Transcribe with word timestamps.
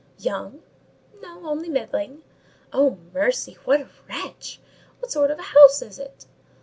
"Young?" 0.17 0.63
"No; 1.21 1.45
only 1.45 1.69
middling." 1.69 2.23
"Oh, 2.73 2.97
mercy! 3.13 3.59
what 3.65 3.81
a 3.81 3.87
wretch! 4.09 4.59
What 4.97 5.11
sort 5.11 5.29
of 5.29 5.37
a 5.37 5.43
house 5.53 5.83
is 5.83 5.99
it?" 5.99 6.25